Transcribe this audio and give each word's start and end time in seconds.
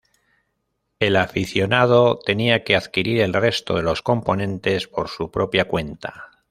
El 0.99 1.15
aficionado 1.15 2.17
tenía 2.17 2.63
que 2.63 2.75
adquirir 2.75 3.21
el 3.21 3.35
resto 3.35 3.75
de 3.75 3.83
los 3.83 4.01
componentes 4.01 4.87
por 4.87 5.09
su 5.09 5.29
propia 5.29 5.67
cuenta. 5.67 6.31